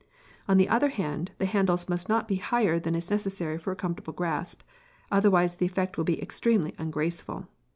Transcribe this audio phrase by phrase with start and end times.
[0.47, 3.75] On the other hand, the handles must not be higher than is necessary for a
[3.75, 4.63] comfortable grasp,
[5.11, 7.45] otherwise the effect will be extremely ungraceful.